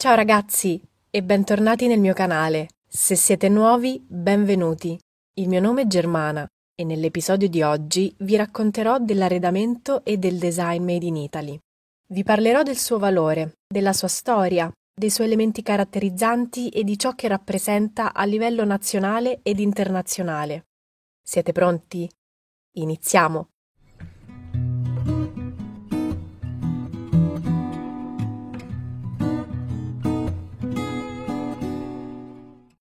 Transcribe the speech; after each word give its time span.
Ciao 0.00 0.14
ragazzi 0.14 0.80
e 1.10 1.22
bentornati 1.22 1.86
nel 1.86 2.00
mio 2.00 2.14
canale. 2.14 2.68
Se 2.88 3.14
siete 3.16 3.50
nuovi, 3.50 4.02
benvenuti. 4.08 4.98
Il 5.34 5.46
mio 5.46 5.60
nome 5.60 5.82
è 5.82 5.86
Germana 5.86 6.48
e 6.74 6.84
nell'episodio 6.84 7.50
di 7.50 7.60
oggi 7.60 8.10
vi 8.20 8.34
racconterò 8.36 8.98
dell'arredamento 8.98 10.02
e 10.02 10.16
del 10.16 10.38
design 10.38 10.84
made 10.84 11.04
in 11.04 11.16
Italy. 11.16 11.58
Vi 12.06 12.22
parlerò 12.22 12.62
del 12.62 12.78
suo 12.78 12.98
valore, 12.98 13.58
della 13.68 13.92
sua 13.92 14.08
storia, 14.08 14.72
dei 14.90 15.10
suoi 15.10 15.26
elementi 15.26 15.60
caratterizzanti 15.60 16.70
e 16.70 16.82
di 16.82 16.98
ciò 16.98 17.14
che 17.14 17.28
rappresenta 17.28 18.14
a 18.14 18.24
livello 18.24 18.64
nazionale 18.64 19.40
ed 19.42 19.58
internazionale. 19.58 20.64
Siete 21.22 21.52
pronti? 21.52 22.08
Iniziamo! 22.76 23.48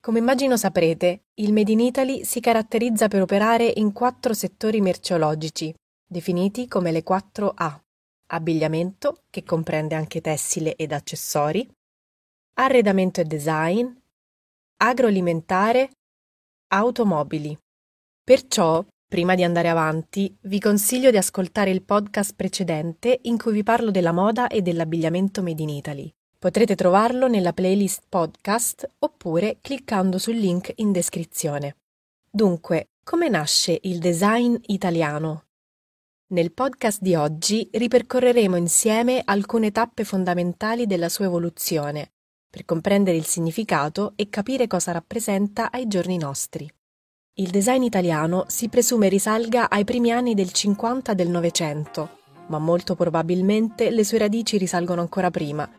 Come 0.01 0.19
immagino 0.19 0.55
saprete, 0.55 1.25
il 1.35 1.51
Made 1.51 1.73
in 1.73 1.81
Italy 1.81 2.23
si 2.23 2.39
caratterizza 2.39 3.09
per 3.09 3.21
operare 3.21 3.69
in 3.75 3.91
quattro 3.91 4.33
settori 4.33 4.79
merceologici, 4.79 5.73
definiti 6.07 6.69
come 6.69 6.93
le 6.93 7.03
4 7.03 7.51
A. 7.53 7.83
Abbigliamento, 8.27 9.23
che 9.29 9.43
comprende 9.43 9.95
anche 9.95 10.21
tessile 10.21 10.77
ed 10.77 10.93
accessori, 10.93 11.69
arredamento 12.53 13.19
e 13.19 13.25
design, 13.25 13.87
agroalimentare, 14.77 15.89
automobili. 16.69 17.57
Perciò, 18.23 18.85
prima 19.05 19.35
di 19.35 19.43
andare 19.43 19.67
avanti, 19.67 20.33
vi 20.43 20.61
consiglio 20.61 21.11
di 21.11 21.17
ascoltare 21.17 21.71
il 21.71 21.83
podcast 21.83 22.35
precedente 22.35 23.19
in 23.23 23.37
cui 23.37 23.51
vi 23.51 23.63
parlo 23.63 23.91
della 23.91 24.13
moda 24.13 24.47
e 24.47 24.61
dell'abbigliamento 24.61 25.43
made 25.43 25.61
in 25.61 25.69
Italy. 25.69 26.13
Potrete 26.39 26.75
trovarlo 26.75 27.27
nella 27.27 27.51
playlist 27.51 28.03
podcast 28.07 28.89
oppure 28.99 29.57
cliccando 29.59 30.17
sul 30.17 30.37
link 30.37 30.71
in 30.75 30.93
descrizione. 30.93 31.75
Dunque, 32.31 32.91
come 33.03 33.27
nasce 33.27 33.77
il 33.81 33.99
design 33.99 34.55
italiano? 34.67 35.47
Nel 36.27 36.53
podcast 36.53 37.01
di 37.01 37.13
oggi 37.13 37.67
ripercorreremo 37.69 38.55
insieme 38.55 39.21
alcune 39.25 39.71
tappe 39.71 40.05
fondamentali 40.05 40.87
della 40.87 41.09
sua 41.09 41.25
evoluzione, 41.25 42.13
per 42.49 42.63
comprendere 42.63 43.17
il 43.17 43.25
significato 43.25 44.13
e 44.15 44.29
capire 44.29 44.65
cosa 44.67 44.93
rappresenta 44.93 45.69
ai 45.69 45.89
giorni 45.89 46.17
nostri. 46.17 46.71
Il 47.33 47.49
design 47.49 47.81
italiano 47.81 48.45
si 48.47 48.69
presume 48.69 49.09
risalga 49.09 49.69
ai 49.69 49.83
primi 49.83 50.13
anni 50.13 50.35
del 50.35 50.53
50 50.53 51.13
del 51.13 51.27
Novecento, 51.27 52.19
ma 52.47 52.59
molto 52.59 52.95
probabilmente 52.95 53.89
le 53.89 54.05
sue 54.05 54.19
radici 54.19 54.57
risalgono 54.57 55.01
ancora 55.01 55.29
prima, 55.29 55.69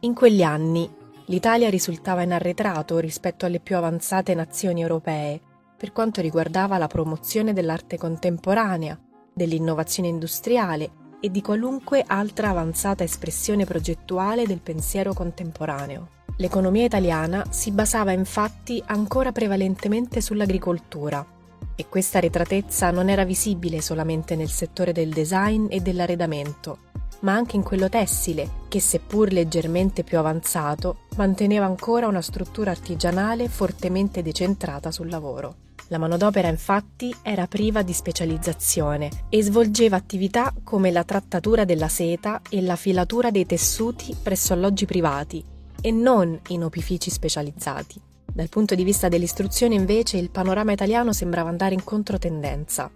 in 0.00 0.14
quegli 0.14 0.42
anni 0.42 0.88
l'Italia 1.26 1.70
risultava 1.70 2.22
in 2.22 2.32
arretrato 2.32 2.98
rispetto 2.98 3.46
alle 3.46 3.60
più 3.60 3.76
avanzate 3.76 4.34
nazioni 4.34 4.82
europee 4.82 5.40
per 5.76 5.92
quanto 5.92 6.20
riguardava 6.20 6.78
la 6.78 6.86
promozione 6.86 7.52
dell'arte 7.52 7.96
contemporanea, 7.96 8.98
dell'innovazione 9.32 10.08
industriale 10.08 11.04
e 11.20 11.30
di 11.30 11.42
qualunque 11.42 12.04
altra 12.06 12.50
avanzata 12.50 13.04
espressione 13.04 13.64
progettuale 13.64 14.46
del 14.46 14.60
pensiero 14.60 15.12
contemporaneo. 15.12 16.08
L'economia 16.38 16.84
italiana 16.84 17.46
si 17.50 17.70
basava 17.70 18.12
infatti 18.12 18.82
ancora 18.86 19.32
prevalentemente 19.32 20.20
sull'agricoltura 20.20 21.26
e 21.74 21.86
questa 21.88 22.20
retratezza 22.20 22.90
non 22.90 23.08
era 23.08 23.24
visibile 23.24 23.80
solamente 23.80 24.36
nel 24.36 24.48
settore 24.48 24.92
del 24.92 25.10
design 25.10 25.66
e 25.68 25.80
dell'arredamento, 25.80 26.78
ma 27.20 27.34
anche 27.34 27.56
in 27.56 27.62
quello 27.62 27.88
tessile, 27.88 28.50
che 28.68 28.80
seppur 28.80 29.32
leggermente 29.32 30.02
più 30.02 30.18
avanzato, 30.18 30.98
manteneva 31.16 31.64
ancora 31.64 32.06
una 32.06 32.20
struttura 32.20 32.70
artigianale 32.70 33.48
fortemente 33.48 34.22
decentrata 34.22 34.90
sul 34.90 35.08
lavoro. 35.08 35.56
La 35.88 35.98
manodopera 35.98 36.48
infatti 36.48 37.14
era 37.22 37.46
priva 37.46 37.82
di 37.82 37.92
specializzazione 37.92 39.08
e 39.28 39.42
svolgeva 39.42 39.96
attività 39.96 40.52
come 40.64 40.90
la 40.90 41.04
trattatura 41.04 41.64
della 41.64 41.88
seta 41.88 42.42
e 42.50 42.60
la 42.60 42.74
filatura 42.74 43.30
dei 43.30 43.46
tessuti 43.46 44.16
presso 44.20 44.52
alloggi 44.52 44.84
privati 44.84 45.44
e 45.80 45.90
non 45.92 46.38
in 46.48 46.64
opifici 46.64 47.08
specializzati. 47.10 48.00
Dal 48.32 48.48
punto 48.48 48.74
di 48.74 48.82
vista 48.82 49.08
dell'istruzione 49.08 49.76
invece 49.76 50.18
il 50.18 50.30
panorama 50.30 50.72
italiano 50.72 51.12
sembrava 51.12 51.48
andare 51.48 51.74
in 51.74 51.84
controtendenza. 51.84 52.90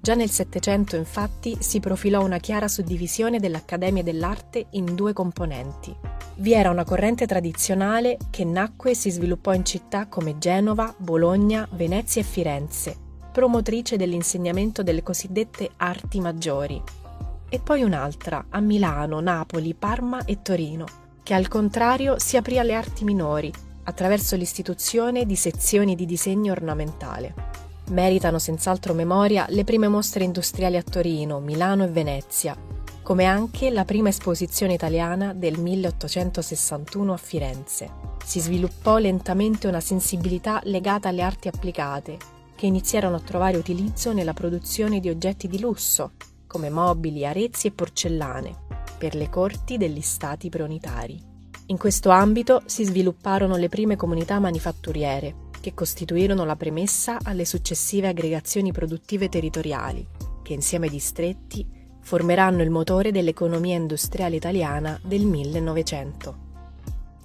Già 0.00 0.14
nel 0.14 0.30
Settecento, 0.30 0.96
infatti, 0.96 1.56
si 1.58 1.80
profilò 1.80 2.24
una 2.24 2.38
chiara 2.38 2.68
suddivisione 2.68 3.40
dell'Accademia 3.40 4.02
dell'Arte 4.02 4.66
in 4.70 4.94
due 4.94 5.12
componenti. 5.12 5.94
Vi 6.36 6.52
era 6.52 6.70
una 6.70 6.84
corrente 6.84 7.26
tradizionale 7.26 8.16
che 8.30 8.44
nacque 8.44 8.92
e 8.92 8.94
si 8.94 9.10
sviluppò 9.10 9.52
in 9.52 9.64
città 9.64 10.06
come 10.06 10.38
Genova, 10.38 10.94
Bologna, 10.96 11.68
Venezia 11.72 12.20
e 12.20 12.24
Firenze, 12.24 12.96
promotrice 13.32 13.96
dell'insegnamento 13.96 14.84
delle 14.84 15.02
cosiddette 15.02 15.70
arti 15.78 16.20
maggiori. 16.20 16.80
E 17.48 17.58
poi 17.58 17.82
un'altra, 17.82 18.46
a 18.50 18.60
Milano, 18.60 19.20
Napoli, 19.20 19.74
Parma 19.74 20.24
e 20.24 20.42
Torino, 20.42 20.86
che 21.24 21.34
al 21.34 21.48
contrario 21.48 22.18
si 22.18 22.36
aprì 22.36 22.58
alle 22.58 22.74
arti 22.74 23.04
minori, 23.04 23.52
attraverso 23.82 24.36
l'istituzione 24.36 25.26
di 25.26 25.34
sezioni 25.34 25.94
di 25.96 26.06
disegno 26.06 26.52
ornamentale. 26.52 27.34
Meritano 27.90 28.38
senz'altro 28.38 28.92
memoria 28.92 29.46
le 29.48 29.64
prime 29.64 29.88
mostre 29.88 30.22
industriali 30.22 30.76
a 30.76 30.82
Torino, 30.82 31.40
Milano 31.40 31.84
e 31.84 31.88
Venezia, 31.88 32.54
come 33.02 33.24
anche 33.24 33.70
la 33.70 33.86
prima 33.86 34.10
esposizione 34.10 34.74
italiana 34.74 35.32
del 35.32 35.58
1861 35.58 37.12
a 37.14 37.16
Firenze. 37.16 37.90
Si 38.22 38.40
sviluppò 38.40 38.98
lentamente 38.98 39.68
una 39.68 39.80
sensibilità 39.80 40.60
legata 40.64 41.08
alle 41.08 41.22
arti 41.22 41.48
applicate, 41.48 42.18
che 42.54 42.66
iniziarono 42.66 43.16
a 43.16 43.20
trovare 43.20 43.56
utilizzo 43.56 44.12
nella 44.12 44.34
produzione 44.34 45.00
di 45.00 45.08
oggetti 45.08 45.48
di 45.48 45.58
lusso, 45.58 46.12
come 46.46 46.68
mobili, 46.68 47.24
arezzi 47.24 47.68
e 47.68 47.72
porcellane, 47.72 48.54
per 48.98 49.14
le 49.14 49.30
corti 49.30 49.78
degli 49.78 50.02
stati 50.02 50.50
preunitari. 50.50 51.18
In 51.66 51.78
questo 51.78 52.10
ambito 52.10 52.62
si 52.66 52.84
svilupparono 52.84 53.56
le 53.56 53.68
prime 53.70 53.96
comunità 53.96 54.38
manifatturiere, 54.38 55.46
che 55.68 55.74
costituirono 55.74 56.44
la 56.44 56.56
premessa 56.56 57.18
alle 57.22 57.44
successive 57.44 58.08
aggregazioni 58.08 58.72
produttive 58.72 59.28
territoriali, 59.28 60.06
che 60.42 60.54
insieme 60.54 60.86
ai 60.86 60.92
distretti 60.92 61.66
formeranno 62.00 62.62
il 62.62 62.70
motore 62.70 63.12
dell'economia 63.12 63.76
industriale 63.76 64.36
italiana 64.36 64.98
del 65.04 65.26
1900. 65.26 66.46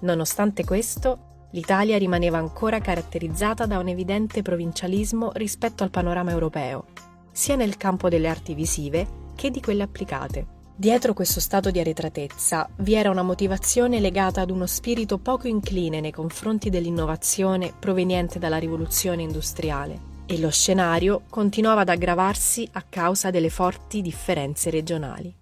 Nonostante 0.00 0.64
questo, 0.64 1.48
l'Italia 1.52 1.96
rimaneva 1.96 2.36
ancora 2.36 2.80
caratterizzata 2.80 3.64
da 3.64 3.78
un 3.78 3.88
evidente 3.88 4.42
provincialismo 4.42 5.30
rispetto 5.34 5.82
al 5.82 5.90
panorama 5.90 6.30
europeo, 6.30 6.86
sia 7.32 7.56
nel 7.56 7.78
campo 7.78 8.10
delle 8.10 8.28
arti 8.28 8.52
visive 8.52 9.22
che 9.34 9.50
di 9.50 9.62
quelle 9.62 9.84
applicate. 9.84 10.53
Dietro 10.76 11.14
questo 11.14 11.38
stato 11.38 11.70
di 11.70 11.78
arretratezza 11.78 12.68
vi 12.78 12.94
era 12.94 13.08
una 13.08 13.22
motivazione 13.22 14.00
legata 14.00 14.40
ad 14.40 14.50
uno 14.50 14.66
spirito 14.66 15.18
poco 15.18 15.46
incline 15.46 16.00
nei 16.00 16.10
confronti 16.10 16.68
dell'innovazione 16.68 17.72
proveniente 17.78 18.40
dalla 18.40 18.58
rivoluzione 18.58 19.22
industriale 19.22 20.12
e 20.26 20.40
lo 20.40 20.50
scenario 20.50 21.22
continuava 21.30 21.82
ad 21.82 21.90
aggravarsi 21.90 22.68
a 22.72 22.82
causa 22.82 23.30
delle 23.30 23.50
forti 23.50 24.02
differenze 24.02 24.70
regionali. 24.70 25.32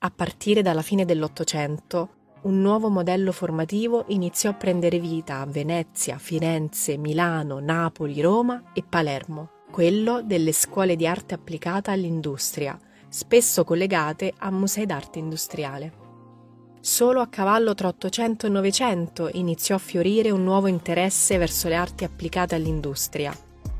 A 0.00 0.10
partire 0.10 0.60
dalla 0.60 0.82
fine 0.82 1.06
dell'Ottocento, 1.06 2.10
un 2.42 2.60
nuovo 2.60 2.90
modello 2.90 3.32
formativo 3.32 4.04
iniziò 4.08 4.50
a 4.50 4.54
prendere 4.54 5.00
vita 5.00 5.38
a 5.40 5.46
Venezia, 5.46 6.18
Firenze, 6.18 6.98
Milano, 6.98 7.60
Napoli, 7.60 8.20
Roma 8.20 8.72
e 8.74 8.84
Palermo, 8.86 9.50
quello 9.70 10.20
delle 10.22 10.52
scuole 10.52 10.96
di 10.96 11.06
arte 11.06 11.32
applicata 11.32 11.92
all'industria, 11.92 12.78
spesso 13.08 13.64
collegate 13.64 14.32
a 14.38 14.50
musei 14.50 14.86
d'arte 14.86 15.18
industriale. 15.18 16.04
Solo 16.80 17.20
a 17.20 17.26
cavallo 17.26 17.74
tra 17.74 17.88
800 17.88 18.46
e 18.46 18.50
900 18.50 19.30
iniziò 19.32 19.74
a 19.74 19.78
fiorire 19.78 20.30
un 20.30 20.44
nuovo 20.44 20.68
interesse 20.68 21.36
verso 21.36 21.68
le 21.68 21.74
arti 21.74 22.04
applicate 22.04 22.54
all'industria, 22.54 23.36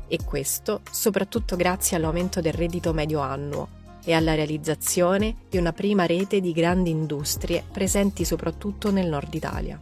e 0.07 0.19
questo 0.25 0.81
soprattutto 0.91 1.55
grazie 1.55 1.95
all'aumento 1.95 2.41
del 2.41 2.53
reddito 2.53 2.93
medio 2.93 3.19
annuo 3.19 3.69
e 4.03 4.13
alla 4.13 4.35
realizzazione 4.35 5.35
di 5.49 5.57
una 5.57 5.73
prima 5.73 6.05
rete 6.05 6.39
di 6.39 6.51
grandi 6.51 6.89
industrie 6.89 7.63
presenti 7.71 8.23
soprattutto 8.25 8.91
nel 8.91 9.07
nord 9.07 9.33
Italia. 9.33 9.79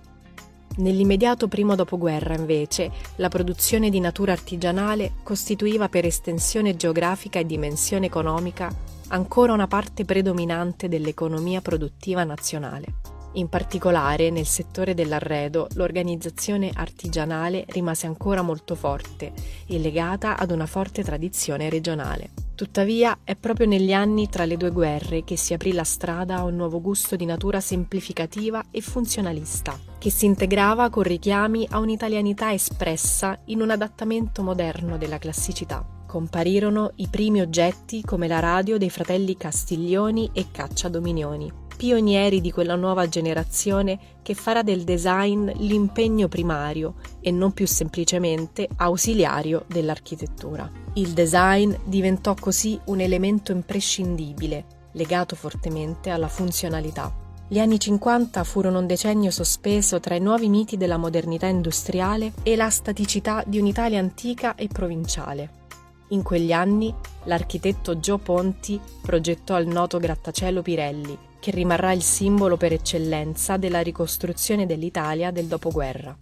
Nell'immediato 0.78 1.48
primo 1.48 1.76
dopoguerra, 1.76 2.36
invece, 2.36 2.92
la 3.16 3.30
produzione 3.30 3.90
di 3.90 4.00
natura 4.00 4.34
artigianale 4.34 5.14
costituiva 5.24 5.90
per 5.90 6.06
estensione 6.06 6.76
geografica 6.76 7.40
e 7.40 7.46
dimensione 7.46 8.08
economica 8.08 8.94
ancora 9.10 9.54
una 9.54 9.68
parte 9.68 10.06
predominante 10.06 10.88
dell'economia 10.88 11.62
produttiva 11.62 12.24
nazionale. 12.24 13.14
In 13.34 13.50
particolare 13.50 14.30
nel 14.30 14.46
settore 14.46 14.94
dell'arredo 14.94 15.68
l'organizzazione 15.74 16.72
artigianale 16.74 17.66
rimase 17.68 18.08
ancora 18.08 18.42
molto 18.42 18.76
forte 18.76 19.34
e 19.68 19.78
legata 19.78 20.38
ad 20.38 20.52
una 20.52 20.66
forte 20.66 21.04
tradizione 21.04 21.70
regionale. 21.70 22.30
Tuttavia 22.56 23.20
è 23.26 23.36
proprio 23.36 23.68
negli 23.68 23.92
anni 23.92 24.30
tra 24.30 24.46
le 24.46 24.56
due 24.56 24.72
guerre 24.72 25.26
che 25.26 25.36
si 25.36 25.54
aprì 25.54 25.74
la 25.74 25.84
strada 25.84 26.38
a 26.38 26.44
un 26.46 26.56
nuovo 26.56 26.80
gusto 26.80 27.18
di 27.18 27.26
natura 27.26 27.60
semplificativa 27.60 28.64
e 28.72 28.80
funzionalista, 28.80 29.78
che 30.00 30.10
si 30.10 30.26
integrava 30.26 30.90
con 30.90 31.04
richiami 31.04 31.68
a 31.72 31.80
un'italianità 31.80 32.54
espressa 32.54 33.38
in 33.46 33.60
un 33.60 33.72
adattamento 33.72 34.44
moderno 34.44 34.98
della 34.98 35.18
classicità. 35.18 35.86
Comparirono 36.16 36.94
i 36.96 37.10
primi 37.10 37.42
oggetti 37.42 38.02
come 38.02 38.30
la 38.30 38.40
radio 38.40 38.78
dei 38.78 38.90
fratelli 38.90 39.36
Castiglioni 39.36 40.30
e 40.32 40.46
Caccia 40.50 40.88
Dominioni, 40.88 41.52
pionieri 41.76 42.40
di 42.40 42.54
quella 42.54 42.76
nuova 42.76 43.10
generazione 43.10 44.00
che 44.22 44.34
farà 44.34 44.62
del 44.62 44.86
design 44.86 45.50
l'impegno 45.58 46.30
primario 46.30 46.96
e 47.20 47.32
non 47.32 47.52
più 47.52 47.68
semplicemente 47.68 48.66
ausiliario 48.78 49.66
dell'architettura. 49.68 50.72
Il 50.94 51.10
design 51.10 51.74
diventò 51.84 52.34
così 52.34 52.80
un 52.86 53.02
elemento 53.02 53.52
imprescindibile, 53.52 54.66
legato 54.94 55.36
fortemente 55.36 56.12
alla 56.12 56.30
funzionalità. 56.30 57.14
Gli 57.46 57.60
anni 57.60 57.78
50 57.78 58.42
furono 58.46 58.80
un 58.80 58.88
decennio 58.88 59.32
sospeso 59.32 60.00
tra 60.00 60.16
i 60.16 60.22
nuovi 60.22 60.48
miti 60.48 60.78
della 60.78 60.96
modernità 60.96 61.48
industriale 61.48 62.32
e 62.42 62.56
la 62.56 62.70
staticità 62.70 63.44
di 63.46 63.60
un'Italia 63.60 64.00
antica 64.00 64.56
e 64.56 64.68
provinciale. 64.68 65.64
In 66.10 66.22
quegli 66.22 66.52
anni 66.52 66.94
l'architetto 67.24 68.00
Gio 68.00 68.20
Ponti 68.20 68.80
progettò 69.02 69.60
il 69.60 69.68
noto 69.68 69.98
grattacielo 69.98 70.62
Pirelli, 70.62 71.18
che 71.40 71.50
rimarrà 71.50 71.94
il 71.94 72.04
simbolo 72.04 72.58
per 72.58 72.74
eccellenza 72.74 73.58
della 73.58 73.82
ricostruzione 73.82 74.68
dell'Italia 74.68 75.32
del 75.32 75.48
dopoguerra. 75.48 76.16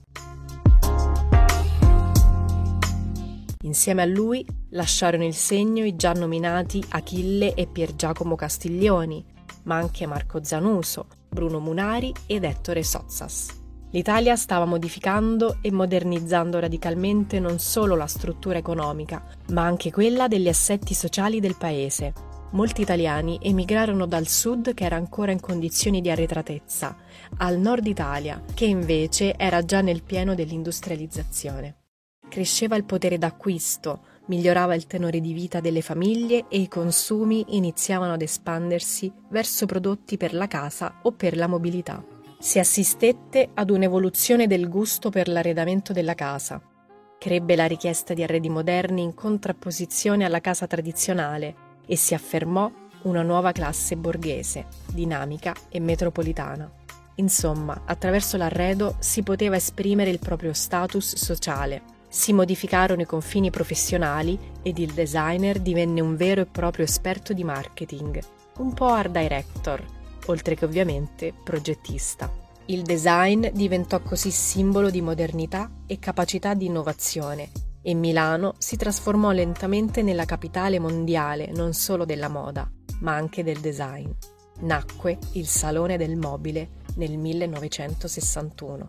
Insieme 3.64 4.02
a 4.02 4.06
lui 4.06 4.46
lasciarono 4.70 5.26
il 5.26 5.34
segno 5.34 5.84
i 5.84 5.96
già 5.98 6.14
nominati 6.14 6.84
Achille 6.90 7.54
e 7.54 7.68
Pier 7.68 7.96
Giacomo 7.96 8.36
Castiglioni, 8.36 9.26
ma 9.64 9.76
anche 9.76 10.06
Marco 10.06 10.44
Zanuso, 10.44 11.08
Bruno 11.30 11.60
Munari 11.60 12.14
ed 12.26 12.46
Ettore 12.46 12.84
Sozzas. 12.84 13.63
L'Italia 13.94 14.36
stava 14.36 14.66
modificando 14.66 15.58
e 15.62 15.72
modernizzando 15.72 16.60
radicalmente 16.60 17.40
non 17.40 17.60
solo 17.60 17.96
la 17.96 18.08
struttura 18.08 18.58
economica, 18.58 19.24
ma 19.50 19.62
anche 19.62 19.92
quella 19.92 20.28
degli 20.28 20.48
assetti 20.48 20.96
sociali 20.96 21.40
del 21.40 21.56
paese, 21.56 22.12
molti 22.54 22.82
italiani 22.82 23.38
emigrarono 23.40 24.08
dal 24.08 24.28
sud 24.28 24.74
che 24.74 24.86
era 24.86 24.96
ancora 24.96 25.32
in 25.32 25.40
condizioni 25.40 26.02
di 26.02 26.10
arretratezza, 26.10 26.98
al 27.38 27.60
nord 27.60 27.86
Italia 27.86 28.42
che 28.56 28.66
invece 28.66 29.36
era 29.38 29.64
già 29.64 29.82
nel 29.82 30.02
pieno 30.02 30.34
dell'industrializzazione. 30.34 31.76
Cresceva 32.28 32.76
il 32.76 32.86
potere 32.86 33.20
d'acquisto, 33.20 34.06
migliorava 34.26 34.74
il 34.74 34.88
tenore 34.88 35.20
di 35.20 35.34
vita 35.34 35.60
delle 35.60 35.82
famiglie 35.82 36.46
e 36.50 36.58
i 36.58 36.68
consumi 36.68 37.46
iniziavano 37.50 38.14
ad 38.14 38.24
espandersi 38.24 39.14
verso 39.30 39.68
prodotti 39.68 40.18
per 40.18 40.34
la 40.34 40.48
casa 40.48 41.02
o 41.04 41.12
per 41.12 41.38
la 41.38 41.46
mobilità. 41.46 42.13
Si 42.44 42.60
assistette 42.60 43.52
ad 43.54 43.70
un'evoluzione 43.70 44.48
del 44.48 44.68
gusto 44.68 45.10
per 45.10 45.30
l'arredamento 45.30 45.94
della 45.94 46.14
casa. 46.14 46.62
Crebbe 47.18 47.56
la 47.56 47.68
richiesta 47.68 48.14
di 48.14 48.22
arredi 48.22 48.50
moderni 48.50 49.02
in 49.02 49.14
contrapposizione 49.14 50.26
alla 50.26 50.42
casa 50.42 50.68
tradizionale 50.68 51.56
e 51.88 51.96
si 51.96 52.14
affermò 52.14 52.70
una 53.04 53.22
nuova 53.22 53.54
classe 53.54 53.96
borghese, 53.96 54.66
dinamica 54.92 55.54
e 55.70 55.80
metropolitana. 55.80 56.70
Insomma, 57.16 57.84
attraverso 57.86 58.36
l'arredo 58.36 58.98
si 59.00 59.24
poteva 59.24 59.56
esprimere 59.56 60.10
il 60.10 60.20
proprio 60.20 60.52
status 60.52 61.16
sociale. 61.16 61.82
Si 62.10 62.34
modificarono 62.34 63.04
i 63.04 63.06
confini 63.06 63.52
professionali 63.52 64.38
ed 64.62 64.80
il 64.80 64.92
designer 64.92 65.62
divenne 65.62 66.02
un 66.02 66.18
vero 66.18 66.42
e 66.42 66.46
proprio 66.46 66.84
esperto 66.84 67.32
di 67.32 67.46
marketing, 67.46 68.20
un 68.58 68.74
po' 68.74 68.88
art 68.88 69.12
director, 69.12 69.82
oltre 70.28 70.56
che 70.56 70.66
ovviamente 70.66 71.34
progettista. 71.44 72.32
Il 72.66 72.84
design 72.84 73.48
diventò 73.48 74.02
così 74.02 74.32
simbolo 74.32 74.90
di 74.90 75.02
modernità 75.02 75.70
e 75.86 76.00
capacità 76.00 76.54
di 76.54 76.66
innovazione 76.66 77.52
e 77.82 77.94
Milano 77.94 78.56
si 78.58 78.78
trasformò 78.78 79.32
lentamente 79.32 80.02
nella 80.02 80.24
capitale 80.24 80.80
mondiale 80.80 81.52
non 81.54 81.74
solo 81.74 82.06
della 82.06 82.30
moda, 82.30 82.70
ma 83.02 83.14
anche 83.14 83.44
del 83.44 83.60
design. 83.60 84.10
Nacque 84.62 85.18
il 85.34 85.46
Salone 85.46 85.98
del 85.98 86.16
Mobile 86.16 86.82
nel 86.96 87.18
1961. 87.18 88.86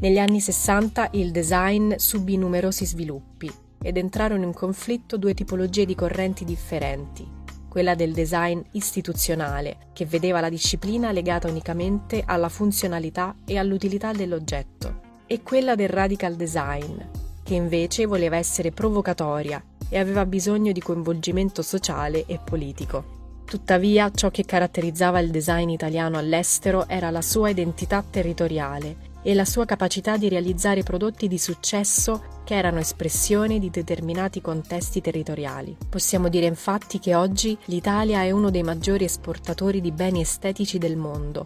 Negli 0.00 0.18
anni 0.18 0.40
60 0.40 1.10
il 1.12 1.30
design 1.30 1.94
subì 1.94 2.36
numerosi 2.36 2.84
sviluppi 2.84 3.52
ed 3.80 3.96
entrarono 3.96 4.44
in 4.44 4.52
conflitto 4.52 5.16
due 5.16 5.34
tipologie 5.34 5.84
di 5.84 5.94
correnti 5.94 6.44
differenti, 6.44 7.24
quella 7.72 7.94
del 7.94 8.12
design 8.12 8.60
istituzionale, 8.72 9.88
che 9.94 10.04
vedeva 10.04 10.42
la 10.42 10.50
disciplina 10.50 11.10
legata 11.10 11.48
unicamente 11.48 12.22
alla 12.22 12.50
funzionalità 12.50 13.34
e 13.46 13.56
all'utilità 13.56 14.12
dell'oggetto, 14.12 15.00
e 15.26 15.42
quella 15.42 15.74
del 15.74 15.88
radical 15.88 16.34
design, 16.34 16.98
che 17.42 17.54
invece 17.54 18.04
voleva 18.04 18.36
essere 18.36 18.72
provocatoria 18.72 19.64
e 19.88 19.98
aveva 19.98 20.26
bisogno 20.26 20.70
di 20.70 20.82
coinvolgimento 20.82 21.62
sociale 21.62 22.26
e 22.26 22.38
politico. 22.44 23.40
Tuttavia, 23.46 24.10
ciò 24.10 24.30
che 24.30 24.44
caratterizzava 24.44 25.18
il 25.20 25.30
design 25.30 25.70
italiano 25.70 26.18
all'estero 26.18 26.86
era 26.86 27.08
la 27.08 27.22
sua 27.22 27.48
identità 27.48 28.04
territoriale 28.08 28.96
e 29.22 29.32
la 29.32 29.46
sua 29.46 29.64
capacità 29.64 30.18
di 30.18 30.28
realizzare 30.28 30.82
prodotti 30.82 31.26
di 31.26 31.38
successo 31.38 32.22
che 32.44 32.54
erano 32.54 32.78
espressione 32.78 33.58
di 33.58 33.70
determinati 33.70 34.40
contesti 34.40 35.00
territoriali. 35.00 35.76
Possiamo 35.88 36.28
dire 36.28 36.46
infatti 36.46 36.98
che 36.98 37.14
oggi 37.14 37.56
l'Italia 37.66 38.22
è 38.22 38.30
uno 38.30 38.50
dei 38.50 38.62
maggiori 38.62 39.04
esportatori 39.04 39.80
di 39.80 39.92
beni 39.92 40.20
estetici 40.20 40.78
del 40.78 40.96
mondo 40.96 41.44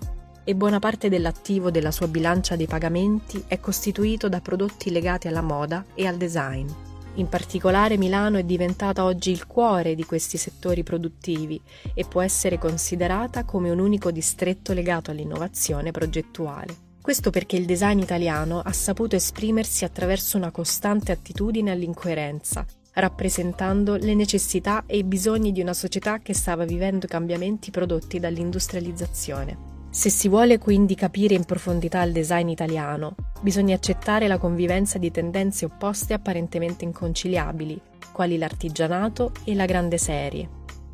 e 0.49 0.55
buona 0.55 0.79
parte 0.79 1.09
dell'attivo 1.09 1.73
della 1.73 1.91
sua 1.91 2.07
bilancia 2.07 2.55
dei 2.55 2.69
pagamenti 2.69 3.43
è 3.49 3.59
costituito 3.59 4.29
da 4.29 4.41
prodotti 4.41 4.93
legati 4.93 5.27
alla 5.27 5.43
moda 5.43 5.85
e 5.93 6.07
al 6.07 6.17
design. 6.17 6.69
In 7.15 7.29
particolare 7.29 7.97
Milano 7.97 8.39
è 8.39 8.45
diventata 8.45 9.03
oggi 9.03 9.33
il 9.33 9.49
cuore 9.49 9.97
di 9.97 10.05
questi 10.05 10.37
settori 10.37 10.85
produttivi 10.85 11.61
e 11.95 12.05
può 12.05 12.21
essere 12.21 12.59
considerata 12.59 13.45
come 13.45 13.71
un 13.71 13.81
unico 13.81 14.13
distretto 14.13 14.73
legato 14.73 15.11
all'innovazione 15.11 15.91
progettuale. 15.91 16.86
Questo 17.07 17.31
perché 17.31 17.55
il 17.55 17.67
design 17.67 18.01
italiano 18.01 18.59
ha 18.59 18.73
saputo 18.73 19.15
esprimersi 19.15 19.85
attraverso 19.85 20.37
una 20.37 20.51
costante 20.51 21.13
attitudine 21.13 21.71
all'incoerenza, 21.71 22.67
rappresentando 22.95 23.95
le 23.95 24.13
necessità 24.17 24.83
e 24.87 24.97
i 24.97 25.05
bisogni 25.05 25.53
di 25.53 25.61
una 25.61 25.73
società 25.73 26.19
che 26.19 26.35
stava 26.35 26.65
vivendo 26.65 27.07
cambiamenti 27.07 27.71
prodotti 27.71 28.19
dall'industrializzazione. 28.19 29.57
Se 29.89 30.11
si 30.11 30.27
vuole 30.27 30.59
quindi 30.59 30.97
capire 30.97 31.35
in 31.35 31.45
profondità 31.45 32.03
il 32.03 32.11
design 32.11 32.49
italiano, 32.49 33.15
bisogna 33.41 33.77
accettare 33.77 34.27
la 34.27 34.39
convivenza 34.39 34.99
di 34.99 35.13
tendenze 35.13 35.65
opposte 35.65 36.13
apparentemente 36.13 36.83
inconciliabili, 36.83 37.81
quali 38.11 38.37
l'artigianato 38.37 39.31
e 39.45 39.55
la 39.55 39.65
grande 39.65 39.99
serie, 39.99 40.49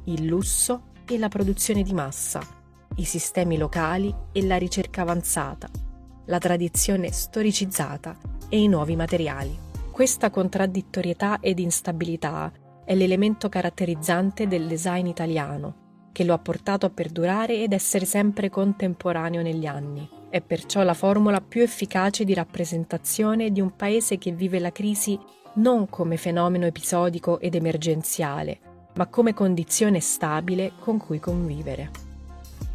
il 0.05 0.27
lusso 0.27 0.91
e 1.09 1.17
la 1.17 1.29
produzione 1.29 1.83
di 1.83 1.95
massa, 1.95 2.47
i 2.97 3.05
sistemi 3.05 3.57
locali 3.57 4.15
e 4.31 4.45
la 4.45 4.59
ricerca 4.59 5.01
avanzata, 5.01 5.71
la 6.27 6.39
tradizione 6.39 7.11
storicizzata 7.11 8.17
e 8.49 8.61
i 8.61 8.69
nuovi 8.69 8.97
materiali. 8.97 9.57
Questa 9.91 10.31
contraddittorietà 10.31 11.39
ed 11.41 11.59
instabilità 11.59 12.53
è 12.85 12.95
l'elemento 12.95 13.49
caratterizzante 13.49 14.47
del 14.47 14.67
design 14.67 15.07
italiano 15.07 15.83
che 16.13 16.25
lo 16.25 16.35
ha 16.35 16.39
portato 16.39 16.87
a 16.87 16.91
perdurare 16.91 17.63
ed 17.63 17.73
essere 17.73 18.05
sempre 18.05 18.51
contemporaneo 18.51 19.43
negli 19.43 19.67
anni. 19.67 20.09
È 20.29 20.41
perciò 20.41 20.83
la 20.83 20.95
formula 20.95 21.41
più 21.41 21.63
efficace 21.63 22.25
di 22.25 22.35
rappresentazione 22.35 23.51
di 23.51 23.61
un 23.61 23.75
paese 23.75 24.19
che 24.19 24.31
vive 24.33 24.59
la 24.59 24.71
crisi 24.71 25.19
non 25.55 25.89
come 25.89 26.17
fenomeno 26.17 26.67
episodico 26.67 27.41
ed 27.41 27.55
emergenziale, 27.55 28.61
ma 28.95 29.07
come 29.07 29.35
condizione 29.35 30.01
stabile 30.01 30.73
con 30.79 30.99
cui 30.99 31.19
convivere. 31.19 31.91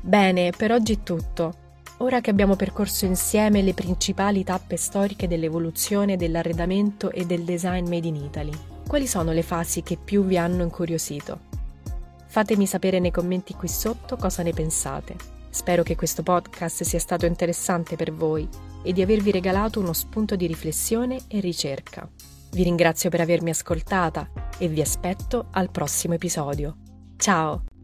Bene, 0.01 0.51
per 0.55 0.71
oggi 0.71 0.93
è 0.93 1.03
tutto. 1.03 1.65
Ora 1.99 2.21
che 2.21 2.29
abbiamo 2.29 2.55
percorso 2.55 3.05
insieme 3.05 3.63
le 3.63 3.73
principali 3.73 4.43
tappe 4.43 4.77
storiche 4.77 5.27
dell'evoluzione 5.27 6.15
dell'arredamento 6.15 7.09
e 7.09 7.25
del 7.25 7.43
design 7.43 7.87
made 7.87 8.07
in 8.07 8.15
Italy, 8.15 8.51
quali 8.87 9.07
sono 9.07 9.31
le 9.31 9.41
fasi 9.41 9.81
che 9.81 9.97
più 9.97 10.23
vi 10.23 10.37
hanno 10.37 10.61
incuriosito? 10.61 11.39
Fatemi 12.27 12.67
sapere 12.67 12.99
nei 12.99 13.09
commenti 13.09 13.55
qui 13.55 13.67
sotto 13.67 14.15
cosa 14.15 14.43
ne 14.43 14.53
pensate. 14.53 15.15
Spero 15.49 15.81
che 15.81 15.95
questo 15.95 16.21
podcast 16.21 16.83
sia 16.83 16.99
stato 16.99 17.25
interessante 17.25 17.95
per 17.95 18.13
voi 18.13 18.47
e 18.83 18.93
di 18.93 19.01
avervi 19.01 19.31
regalato 19.31 19.79
uno 19.79 19.93
spunto 19.93 20.35
di 20.35 20.45
riflessione 20.45 21.17
e 21.27 21.39
ricerca. 21.39 22.07
Vi 22.51 22.63
ringrazio 22.63 23.09
per 23.09 23.21
avermi 23.21 23.49
ascoltata 23.49 24.29
e 24.59 24.67
vi 24.67 24.81
aspetto 24.81 25.47
al 25.51 25.71
prossimo 25.71 26.13
episodio. 26.13 26.77
Ciao! 27.17 27.76